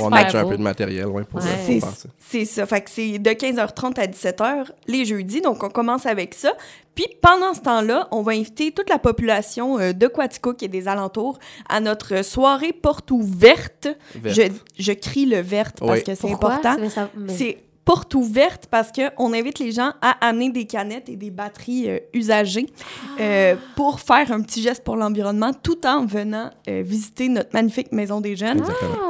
On 0.00 0.12
a 0.12 0.24
déjà 0.24 0.40
un 0.40 0.46
peu 0.48 0.56
de 0.56 0.62
matériel 0.62 1.06
ouais, 1.06 1.24
pour, 1.24 1.40
Ouais. 1.40 1.46
C'est 1.66 1.80
ça. 1.80 2.08
c'est 2.18 2.44
ça. 2.46 2.66
Fait 2.66 2.80
que 2.80 2.90
c'est 2.90 3.18
de 3.18 3.30
15h30 3.30 4.00
à 4.00 4.06
17h 4.06 4.64
les 4.86 5.04
jeudis. 5.04 5.40
Donc, 5.42 5.62
on 5.62 5.68
commence 5.68 6.06
avec 6.06 6.34
ça. 6.34 6.52
Puis, 6.94 7.06
pendant 7.20 7.52
ce 7.52 7.60
temps-là, 7.60 8.08
on 8.10 8.22
va 8.22 8.32
inviter 8.32 8.72
toute 8.72 8.88
la 8.88 8.98
population 8.98 9.78
euh, 9.78 9.92
de 9.92 10.06
Quaticook 10.06 10.62
et 10.62 10.68
des 10.68 10.88
alentours 10.88 11.38
à 11.68 11.80
notre 11.80 12.24
soirée 12.24 12.72
porte 12.72 13.10
ouverte. 13.10 13.88
Verte. 14.14 14.36
Je, 14.78 14.82
je 14.82 14.92
crie 14.92 15.26
le 15.26 15.40
verte 15.40 15.76
parce 15.80 15.98
Oui. 15.98 16.04
que 16.04 16.14
c'est 16.14 16.32
important. 16.32 16.76
Mais 16.80 16.88
ça- 16.88 17.10
mais- 17.14 17.32
C'est 17.36 17.58
porte 17.86 18.14
ouverte 18.16 18.66
parce 18.70 18.90
qu'on 18.92 19.32
invite 19.32 19.60
les 19.60 19.70
gens 19.72 19.92
à 20.02 20.26
amener 20.26 20.50
des 20.50 20.66
canettes 20.66 21.08
et 21.08 21.16
des 21.16 21.30
batteries 21.30 21.88
euh, 21.88 21.98
usagées 22.12 22.66
euh, 23.20 23.54
pour 23.76 24.00
faire 24.00 24.30
un 24.32 24.42
petit 24.42 24.60
geste 24.60 24.82
pour 24.84 24.96
l'environnement 24.96 25.52
tout 25.54 25.86
en 25.86 26.04
venant 26.04 26.50
euh, 26.68 26.82
visiter 26.84 27.28
notre 27.28 27.50
magnifique 27.54 27.92
maison 27.92 28.20
des 28.20 28.34
jeunes. 28.36 28.60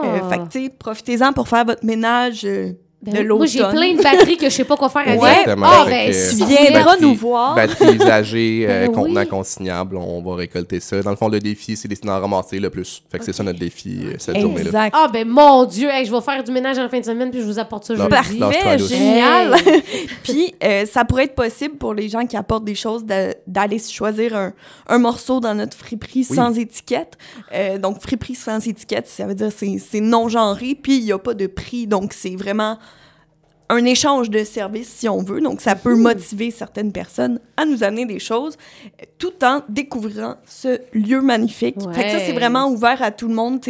Euh, 0.04 0.20
Ah. 0.22 0.28
fait 0.28 0.38
que, 0.38 0.48
tu 0.48 0.64
sais, 0.64 0.68
profitez-en 0.68 1.32
pour 1.32 1.48
faire 1.48 1.64
votre 1.64 1.84
ménage 1.84 2.42
euh, 2.44 2.72
Ben 3.06 3.12
de 3.14 3.18
oui. 3.18 3.24
l'automne. 3.24 3.36
Moi, 3.38 3.46
j'ai 3.46 3.76
plein 3.76 3.94
de 3.96 4.02
batteries 4.02 4.36
que 4.36 4.46
je 4.50 4.54
sais 4.54 4.64
pas 4.64 4.76
quoi 4.76 4.88
faire 4.88 5.02
avec. 5.02 5.14
Exactement. 5.14 5.66
Ah, 5.68 5.84
ben, 5.86 6.08
que, 6.08 6.12
si 6.12 6.36
Tu 6.38 6.44
viendras 6.44 6.96
nous 7.00 7.14
voir. 7.14 7.54
Batteries 7.54 7.94
usagées, 7.96 8.66
euh, 8.68 8.86
Ben 8.86 8.92
contenants 8.94 9.20
oui. 9.20 9.28
consignables, 9.28 9.96
on 9.96 10.22
va 10.22 10.34
récolter 10.36 10.80
ça. 10.80 11.00
Dans 11.02 11.10
le 11.10 11.16
fond, 11.16 11.28
le 11.28 11.38
défi, 11.40 11.76
c'est 11.76 11.88
d'essayer 11.88 12.06
d'en 12.08 12.20
ramasser 12.20 12.58
le 12.58 12.70
plus. 12.70 13.02
Fait 13.10 13.18
que 13.18 13.24
c'est 13.24 13.32
ça 13.32 13.42
notre 13.42 13.58
défi 13.58 14.00
euh, 14.04 14.14
cette 14.18 14.38
journée-là. 14.38 14.66
Exact. 14.66 14.94
Ah, 14.96 15.08
ben 15.12 15.26
mon 15.26 15.64
Dieu, 15.64 15.88
hey, 15.90 16.04
je 16.04 16.12
vais 16.12 16.20
faire 16.20 16.42
du 16.42 16.52
ménage 16.52 16.78
en 16.78 16.88
fin 16.88 17.00
de 17.00 17.04
semaine 17.04 17.30
puis 17.30 17.40
je 17.40 17.46
vous 17.46 17.58
apporte 17.58 17.84
ça 17.84 17.94
jeudi. 17.94 18.08
Parfait, 18.08 18.78
génial. 18.78 19.54
Hey. 19.66 19.82
Puis, 20.22 20.54
euh, 20.62 20.84
ça 20.86 21.04
pourrait 21.04 21.24
être 21.24 21.34
possible 21.34 21.76
pour 21.76 21.94
les 21.94 22.08
gens 22.08 22.26
qui 22.26 22.36
apportent 22.36 22.64
des 22.64 22.74
choses 22.74 23.04
d'aller 23.46 23.78
se 23.78 23.92
choisir 23.92 24.34
un, 24.36 24.52
un 24.88 24.98
morceau 24.98 25.40
dans 25.40 25.54
notre 25.54 25.76
friperie 25.76 26.26
Oui. 26.28 26.36
sans 26.36 26.56
étiquette. 26.58 27.16
Euh, 27.54 27.78
donc, 27.78 28.00
friperie 28.00 28.34
sans 28.34 28.66
étiquette, 28.66 29.06
ça 29.08 29.26
veut 29.26 29.34
dire 29.34 29.50
c'est 29.56 29.76
c'est 29.78 30.00
non-genré, 30.00 30.76
puis 30.80 30.96
il 30.98 31.04
n'y 31.04 31.12
a 31.12 31.18
pas 31.18 31.34
de 31.34 31.46
prix. 31.46 31.86
Donc, 31.86 32.12
c'est 32.12 32.34
vraiment 32.36 32.78
un 33.68 33.84
échange 33.84 34.30
de 34.30 34.44
services, 34.44 34.88
si 34.88 35.08
on 35.08 35.22
veut. 35.22 35.40
Donc, 35.40 35.60
ça 35.60 35.74
peut 35.74 35.94
motiver 35.94 36.50
certaines 36.50 36.92
personnes 36.92 37.40
à 37.56 37.64
nous 37.64 37.82
amener 37.82 38.06
des 38.06 38.18
choses 38.18 38.56
tout 39.18 39.44
en 39.44 39.62
découvrant 39.68 40.36
ce 40.46 40.80
lieu 40.92 41.20
magnifique. 41.20 41.76
Fait 41.92 42.04
que 42.04 42.10
ça, 42.10 42.20
c'est 42.20 42.32
vraiment 42.32 42.68
ouvert 42.68 43.02
à 43.02 43.10
tout 43.10 43.28
le 43.28 43.34
monde. 43.34 43.64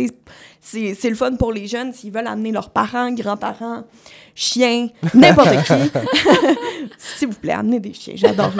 c'est 0.60 1.10
le 1.10 1.14
fun 1.14 1.34
pour 1.36 1.52
les 1.52 1.66
jeunes 1.66 1.92
s'ils 1.92 2.12
veulent 2.12 2.26
amener 2.26 2.52
leurs 2.52 2.70
parents, 2.70 3.10
grands-parents, 3.12 3.84
chiens, 4.34 4.88
n'importe 5.14 5.64
qui. 5.64 5.72
S'il 7.16 7.28
vous 7.28 7.34
plaît, 7.34 7.52
amenez 7.52 7.80
des 7.80 7.92
chiens, 7.92 8.14
j'adore. 8.16 8.50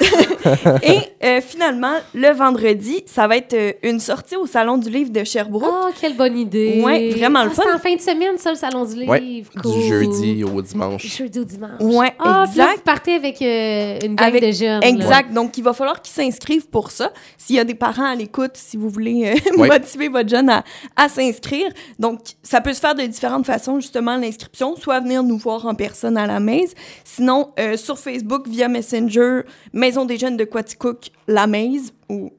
Et 0.82 0.98
euh, 1.22 1.40
finalement, 1.40 1.94
le 2.14 2.32
vendredi, 2.32 3.02
ça 3.06 3.26
va 3.26 3.36
être 3.36 3.52
euh, 3.54 3.72
une 3.82 4.00
sortie 4.00 4.36
au 4.36 4.46
Salon 4.46 4.78
du 4.78 4.88
Livre 4.90 5.10
de 5.10 5.22
Sherbrooke. 5.24 5.64
Oh, 5.66 5.88
quelle 6.00 6.16
bonne 6.16 6.36
idée. 6.38 6.80
Ouais, 6.84 7.10
vraiment 7.10 7.44
le 7.44 7.50
Ah, 7.50 7.54
C'est 7.54 7.62
fun. 7.62 7.74
en 7.74 7.78
fin 7.78 7.94
de 7.94 8.00
semaine, 8.00 8.38
ça, 8.38 8.50
le 8.50 8.56
salon 8.56 8.84
du 8.84 8.94
livre. 8.96 9.10
Ouais, 9.10 9.42
Cool. 9.62 9.72
Du 9.74 9.82
jeudi 9.88 10.44
au 10.44 10.62
dimanche. 10.62 11.02
Du 11.02 11.08
jeudi 11.08 11.38
au 11.40 11.44
dimanche. 11.44 11.80
Ouais, 11.80 12.12
ah, 12.18 12.44
puis 12.48 12.58
là, 12.58 12.64
exact. 12.64 12.76
vous 12.78 12.82
partez 12.84 13.14
avec 13.14 13.42
euh, 13.42 13.98
une 14.04 14.14
gang 14.14 14.28
Avec- 14.28 14.42
de 14.46 14.52
jeunes. 14.52 14.82
Exact. 14.82 15.32
Donc, 15.32 15.56
il 15.58 15.64
va 15.64 15.72
falloir 15.72 16.00
qu'ils 16.00 16.14
s'inscrivent 16.14 16.68
pour 16.68 16.90
ça. 16.90 17.12
S'il 17.36 17.56
y 17.56 17.58
a 17.60 17.64
des 17.64 17.74
parents 17.74 18.06
à 18.10 18.14
l'écoute, 18.14 18.52
si 18.54 18.76
vous 18.76 18.88
voulez 18.88 19.34
euh, 19.34 19.56
Ouais. 19.60 19.68
motiver 19.68 20.08
votre 20.08 20.28
jeune 20.28 20.48
à, 20.48 20.64
à 20.96 21.08
s'inscrire. 21.08 21.68
Donc, 21.98 22.20
ça 22.42 22.60
peut 22.60 22.72
se 22.72 22.80
faire 22.80 22.94
de 22.94 23.02
différentes 23.02 23.46
façons, 23.46 23.78
justement, 23.80 24.16
l'inscription. 24.16 24.74
Soit 24.76 25.00
venir 25.00 25.22
nous 25.22 25.36
voir 25.38 25.66
en 25.66 25.74
personne 25.74 26.16
à 26.16 26.26
la 26.26 26.40
maison. 26.40 26.72
Sinon, 27.04 27.50
euh, 27.58 27.76
sur 27.76 27.98
Facebook, 28.00 28.48
via 28.48 28.68
Messenger, 28.68 29.42
Maison 29.72 30.04
des 30.04 30.18
jeunes 30.18 30.36
de 30.36 30.44
Quaticook, 30.44 31.10
la 31.28 31.46
maison, 31.46 31.92
ou 32.08 32.32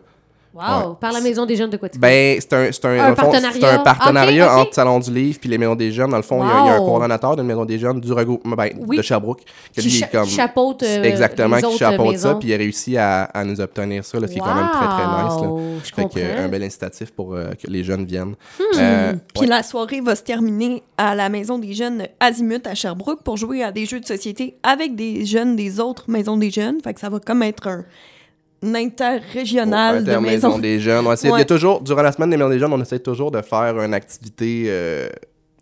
Wow! 0.56 0.94
Par 0.96 1.12
la 1.12 1.20
maison 1.20 1.46
des 1.46 1.56
jeunes 1.58 1.70
de 1.70 1.76
Quatico. 1.78 2.00
Ben, 2.00 2.38
c'est 2.40 2.54
un, 2.54 2.72
c'est 2.72 2.86
un, 2.86 3.12
Un 3.12 3.14
partenariat. 3.14 3.74
un 3.74 3.84
partenariat 3.84 4.58
entre 4.58 4.74
Salon 4.74 5.00
du 5.00 5.12
Livre 5.14 5.38
puis 5.40 5.50
les 5.50 5.58
Maisons 5.58 5.76
des 5.76 5.92
Jeunes. 5.92 6.10
Dans 6.12 6.16
le 6.18 6.24
fond, 6.24 6.42
il 6.44 6.48
y 6.48 6.52
a- 6.52 6.62
il 6.62 6.66
y, 6.68 6.70
a 6.70 6.74
un 6.76 6.78
coordonnateur 6.80 7.36
de 7.36 7.42
la 7.42 7.48
Maison 7.48 7.66
des 7.66 7.78
Jeunes 7.78 8.00
du 8.00 8.14
regroupement 8.14 8.56
ben, 8.56 8.70
Oui. 8.88 8.96
de 8.98 9.02
Sherbrooke 9.02 9.42
qui 9.74 9.82
qui 9.82 9.82
lui, 9.82 9.90
cha- 9.92 10.08
comme 10.08 10.26
chapeaute 10.26 10.84
euh, 10.84 11.04
exactement 11.04 11.58
qui 11.60 11.78
chapeaute 11.78 12.18
ça 12.18 12.36
puis 12.36 12.50
il 12.50 12.54
a 12.54 12.58
réussi 12.58 12.98
à, 12.98 13.24
à 13.26 13.44
nous 13.44 13.60
obtenir 13.60 14.06
ça 14.06 14.18
là, 14.20 14.28
ce 14.28 14.32
qui 14.32 14.40
est 14.40 14.42
quand 14.42 14.56
même 14.56 14.70
très 14.72 14.88
très 14.88 15.24
nice 15.24 15.42
là. 15.42 15.50
Je 15.84 15.94
Fait 15.94 16.02
comprends. 16.04 16.20
euh, 16.22 16.46
un 16.46 16.48
bel 16.48 16.64
incitatif 16.64 17.12
pour 17.12 17.34
euh, 17.34 17.50
que 17.62 17.68
les 17.70 17.84
jeunes 17.84 18.06
viennent. 18.06 18.36
Hmm. 18.60 18.64
Euh, 18.78 19.14
Puis 19.34 19.42
ouais. 19.42 19.48
la 19.48 19.62
soirée 19.64 20.00
va 20.02 20.16
se 20.16 20.24
terminer 20.24 20.84
à 20.98 21.16
la 21.16 21.28
Maison 21.30 21.60
des 21.60 21.74
Jeunes 21.74 22.08
Azimut 22.22 22.66
à 22.66 22.76
Sherbrooke 22.76 23.24
pour 23.24 23.36
jouer 23.36 23.62
à 23.64 23.72
des 23.74 23.86
jeux 23.86 24.00
de 24.00 24.06
société 24.06 24.56
avec 24.64 24.96
des 24.96 25.26
jeunes 25.26 25.56
des 25.58 25.80
autres 25.82 26.06
maisons 26.10 26.38
des 26.38 26.50
jeunes. 26.50 26.78
Fait 26.84 26.94
que 26.94 27.00
ça 27.02 27.10
va 27.10 27.20
comme 27.20 27.44
être 27.44 27.68
un 27.68 27.84
un 28.66 28.76
interrégional 28.76 30.04
de 30.04 30.10
Intermaison 30.12 30.48
maisons. 30.50 30.60
des 30.60 30.80
jeunes. 30.80 31.06
Ouais, 31.08 31.16
c'est- 31.16 31.28
il 31.28 31.32
y 31.32 31.34
a 31.34 31.38
Ouais. 31.38 31.46
toujours, 31.46 31.82
durant 31.82 32.02
la 32.02 32.12
semaine 32.12 32.30
des 32.30 32.38
maisons 32.38 32.50
des 32.50 32.60
jeunes, 32.60 32.74
on 32.74 32.82
essaie 32.82 33.00
toujours 33.00 33.32
de 33.32 33.42
faire 33.42 33.80
une 33.82 33.94
activité 33.94 34.66
euh, 34.68 35.08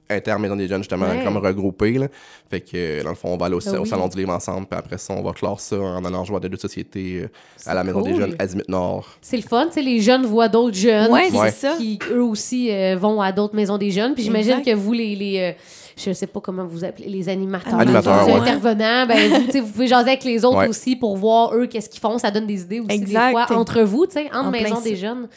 intermaison 0.09 0.55
des 0.55 0.67
jeunes, 0.67 0.81
justement, 0.81 1.07
Ouais. 1.07 1.23
comme 1.23 1.37
regroupée. 1.37 1.93
Là. 1.93 2.07
Fait 2.49 2.61
que, 2.61 3.01
dans 3.03 3.09
le 3.09 3.15
fond, 3.15 3.29
on 3.29 3.37
va 3.37 3.47
aller 3.47 3.55
au, 3.55 3.59
Ah 3.67 3.71
au 3.79 3.81
oui. 3.83 3.87
Salon 3.87 4.07
du 4.07 4.17
Livre 4.17 4.31
ensemble, 4.33 4.67
puis 4.67 4.77
après 4.77 4.97
ça, 4.97 5.13
on 5.13 5.23
va 5.23 5.31
clore 5.31 5.59
ça 5.59 5.77
en 5.79 6.03
allant 6.05 6.23
jouer 6.23 6.37
à 6.37 6.39
des 6.39 6.47
jeux 6.47 6.55
de 6.55 6.59
société 6.59 7.21
euh, 7.23 7.29
à 7.65 7.73
la 7.73 7.83
Maison 7.83 8.01
des. 8.01 8.13
Jeunes, 8.15 8.35
Azimut 8.37 8.67
Nord. 8.69 9.07
C'est 9.21 9.37
le 9.37 9.43
fun, 9.43 9.65
tu 9.67 9.73
sais, 9.73 9.81
les 9.81 10.01
jeunes 10.01 10.25
voient 10.25 10.49
d'autres 10.49 10.75
jeunes 10.77 11.11
Ouais, 11.11 11.29
qui, 11.29 11.51
ça. 11.51 11.77
eux 12.11 12.21
aussi 12.23 12.69
euh, 12.71 12.95
vont 12.99 13.21
à 13.21 13.31
d'autres 13.31 13.55
maisons 13.55 13.77
des 13.77 13.89
jeunes. 13.91 14.13
Puis 14.13 14.23
j'imagine 14.23 14.61
que 14.61 14.73
vous, 14.75 14.93
les, 14.93 15.15
les 15.15 15.39
euh, 15.39 15.51
je 15.97 16.11
sais 16.13 16.27
pas 16.27 16.39
comment 16.39 16.65
vous 16.65 16.83
appelez, 16.83 17.07
les 17.09 17.29
animateurs, 17.29 17.79
Animateurs, 17.79 18.25
les 18.27 18.33
ouais. 18.33 18.39
intervenants, 18.39 19.05
ben, 19.07 19.29
vous, 19.29 19.45
tu 19.45 19.51
sais, 19.51 19.59
vous 19.59 19.71
pouvez 19.71 19.87
jaser 19.87 20.09
avec 20.11 20.23
les 20.23 20.43
autres 20.45 20.57
Ouais. 20.57 20.67
aussi 20.67 20.95
pour 20.95 21.15
voir 21.17 21.53
eux 21.55 21.67
qu'est-ce 21.67 21.89
qu'ils 21.89 22.01
font. 22.01 22.17
Ça 22.17 22.31
donne 22.31 22.47
des 22.47 22.61
idées 22.61 22.79
aussi 22.79 22.91
Exact. 22.91 23.25
des 23.27 23.31
fois 23.31 23.57
entre 23.57 23.81
vous, 23.81 24.05
tu 24.05 24.13
sais, 24.13 24.29
entre 24.33 24.49
En 24.71 24.75
ça. 24.75 24.81
des 24.83 24.95
jeunes. 24.95 25.27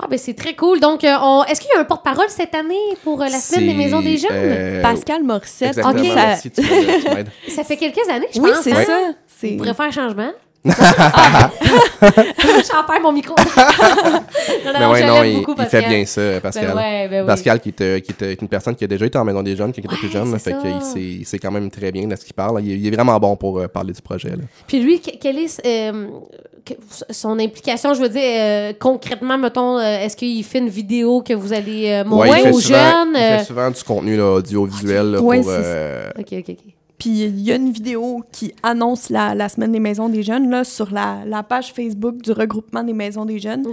Ah 0.00 0.06
ben 0.08 0.16
c'est 0.16 0.34
très 0.34 0.54
cool. 0.54 0.78
Donc, 0.78 1.02
euh, 1.02 1.12
on... 1.20 1.42
est-ce 1.44 1.60
qu'il 1.60 1.70
y 1.74 1.76
a 1.76 1.80
un 1.80 1.84
porte-parole 1.84 2.26
cette 2.28 2.54
année 2.54 2.76
pour 3.02 3.20
euh, 3.20 3.24
la 3.24 3.30
semaine 3.38 3.66
des 3.68 3.74
maisons 3.74 4.00
des 4.00 4.16
jeunes? 4.16 4.30
euh, 4.32 4.80
Pascal 4.82 5.24
Morissette. 5.24 5.74
Ça- 5.74 7.64
fait 7.64 7.76
quelques 7.76 8.08
années, 8.08 8.28
je 8.32 8.40
Oui, 8.40 8.50
pense. 8.50 8.60
c'est 8.62 8.72
hein? 8.72 8.84
ça. 8.86 9.48
On 9.52 9.56
pourrait 9.56 9.74
faire 9.74 9.86
un 9.86 9.90
changement? 9.90 10.30
Ah. 10.66 11.50
J'en 12.00 12.84
perds 12.86 13.00
mon 13.02 13.12
micro. 13.12 13.34
non, 13.66 14.72
Mais 14.78 14.86
ouais, 14.86 15.00
je 15.02 15.06
non, 15.06 15.24
il, 15.24 15.44
fait 15.44 15.54
Pascal. 15.54 15.88
bien 15.88 16.04
ça, 16.04 16.40
Pascal. 16.42 16.66
Ben 16.68 16.76
ouais, 16.76 17.08
ben 17.08 17.20
oui. 17.22 17.26
Pascal, 17.26 17.60
qui, 17.60 17.68
est, 17.78 18.00
qui 18.02 18.24
est 18.24 18.40
une 18.42 18.48
personne 18.48 18.74
qui 18.74 18.84
a 18.84 18.86
déjà 18.86 19.06
été 19.06 19.18
en 19.18 19.24
maison 19.24 19.42
des 19.42 19.56
jeunes, 19.56 19.72
qui 19.72 19.80
était 19.80 19.88
plus 19.88 20.06
Ouais, 20.08 20.12
jeune, 20.12 20.32
là, 20.32 20.38
c'est 20.38 20.52
fait 20.52 20.56
qu'il 20.60 20.82
sait, 20.82 21.00
il 21.00 21.24
sait 21.26 21.38
quand 21.38 21.50
même 21.50 21.70
très 21.70 21.90
bien 21.92 22.06
de 22.06 22.16
ce 22.16 22.24
qu'il 22.24 22.34
parle. 22.34 22.60
Il 22.62 22.72
est, 22.72 22.76
il 22.76 22.86
est 22.86 22.90
vraiment 22.90 23.18
bon 23.18 23.36
pour 23.36 23.58
euh, 23.58 23.68
parler 23.68 23.92
du 23.92 24.02
projet. 24.02 24.30
Là. 24.30 24.42
Puis 24.66 24.80
lui, 24.80 25.00
que- 25.00 25.16
quelle 25.18 25.38
est 25.38 25.60
euh, 25.66 26.06
son 27.10 27.38
implication? 27.38 27.94
Je 27.94 28.00
veux 28.02 28.08
dire, 28.08 28.22
euh, 28.24 28.72
concrètement, 28.78 29.38
mettons, 29.38 29.78
euh, 29.78 30.00
est-ce 30.00 30.16
qu'il 30.16 30.42
fait 30.44 30.58
une 30.58 30.68
vidéo 30.68 31.22
que 31.22 31.32
vous 31.34 31.52
allez 31.52 31.84
Ouais, 31.86 32.04
montrer 32.04 32.50
aux 32.50 32.60
souvent, 32.60 32.78
jeunes? 32.78 33.14
Il 33.14 33.38
fait 33.38 33.44
souvent 33.44 33.70
du 33.70 33.82
contenu 33.82 34.16
là, 34.16 34.32
audiovisuel 34.34 35.12
là, 35.12 35.20
Ouais, 35.20 35.40
pour. 35.40 35.50
c'est- 35.50 35.56
euh, 35.62 36.10
OK, 36.18 36.26
OK, 36.32 36.44
OK. 36.50 36.74
Puis 36.98 37.10
il 37.10 37.40
y 37.40 37.52
a 37.52 37.56
une 37.56 37.70
vidéo 37.70 38.24
qui 38.32 38.52
annonce 38.62 39.08
la, 39.08 39.34
la 39.34 39.48
semaine 39.48 39.72
des 39.72 39.80
maisons 39.80 40.08
des 40.08 40.22
jeunes 40.22 40.50
là, 40.50 40.64
sur 40.64 40.90
la, 40.90 41.22
la 41.26 41.42
page 41.42 41.72
Facebook 41.72 42.16
du 42.22 42.32
regroupement 42.32 42.82
des 42.82 42.92
maisons 42.92 43.24
des 43.24 43.38
jeunes 43.38 43.64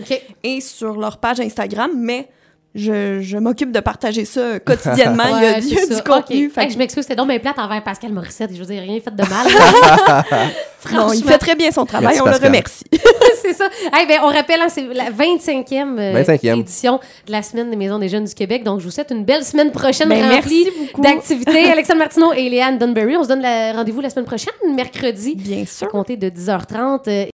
et 0.44 0.62
sur 0.62 1.00
leur 1.00 1.18
page 1.18 1.40
Instagram, 1.40 1.92
mais 1.96 2.30
je, 2.76 3.22
je 3.22 3.38
m'occupe 3.38 3.72
de 3.72 3.80
partager 3.80 4.26
ça 4.26 4.60
quotidiennement. 4.60 5.24
il 5.28 5.44
y 5.44 5.48
a, 5.48 5.52
Ouais, 5.54 5.60
il 5.62 5.70
y 5.74 5.78
a 5.78 5.80
c'est 5.80 5.88
du 5.90 5.96
ça. 5.96 6.02
contenu. 6.02 6.50
Fait 6.50 6.62
Hey, 6.62 6.68
que- 6.68 6.74
je 6.74 6.78
m'excuse, 6.78 7.04
c'était 7.04 7.16
donc 7.16 7.30
bien 7.30 7.40
plate 7.40 7.58
envers 7.58 7.84
Pascal 7.84 8.12
Morissette. 8.12 8.52
Je 8.54 8.60
veux 8.60 8.66
dire, 8.66 8.82
rien 8.82 9.00
fait 9.00 9.16
de 9.16 9.24
mal. 9.30 9.48
non, 10.94 11.12
il 11.14 11.24
fait 11.24 11.38
très 11.38 11.56
bien 11.56 11.72
son 11.72 11.86
travail, 11.86 12.16
Merci, 12.16 12.22
on 12.22 12.26
le 12.40 12.46
remercie. 12.46 12.84
c'est 13.42 13.54
ça. 13.54 13.66
Hey, 13.94 14.06
ben, 14.08 14.20
on 14.24 14.28
rappelle, 14.28 14.62
hein, 14.62 14.68
c'est 14.70 14.86
la 14.94 15.10
25e, 15.10 15.98
euh, 16.00 16.24
25e. 16.24 16.60
édition 16.60 17.00
de 17.26 17.32
la 17.32 17.42
Semaine 17.42 17.70
des 17.70 17.76
Maisons 17.76 17.98
des 17.98 18.10
Jeunes 18.10 18.26
du 18.26 18.34
Québec. 18.34 18.64
Donc, 18.64 18.80
je 18.82 18.86
vous 18.86 18.92
souhaite 18.92 19.12
une 19.12 19.24
belle 19.26 19.44
semaine 19.44 19.72
prochaine 19.72 20.10
Ben, 20.10 20.22
remplie 20.22 20.66
merci 20.66 20.72
beaucoup. 20.88 21.02
d'activités. 21.02 21.72
Alexandre 21.72 22.00
Martineau 22.00 22.34
et 22.34 22.50
Léane 22.50 22.78
Dunbury. 22.78 23.16
On 23.18 23.24
se 23.24 23.30
donne 23.30 23.44
rendez-vous 23.76 24.02
la 24.02 24.10
semaine 24.10 24.26
prochaine, 24.26 24.54
mercredi, 24.76 25.36
Bien 25.36 25.64
à 25.64 25.66
sûr. 25.66 25.88
compter 25.88 26.18
de 26.18 26.30
10h30. 26.30 27.08
euh, 27.08 27.24